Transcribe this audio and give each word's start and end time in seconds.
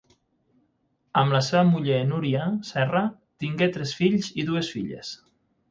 Amb 1.21 1.35
la 1.35 1.41
seva 1.49 1.61
muller 1.73 1.99
Núria 2.13 2.49
Serra 2.73 3.05
tingué 3.45 3.73
tres 3.79 3.95
fills 4.03 4.35
i 4.45 4.49
dues 4.51 4.77
filles. 4.79 5.19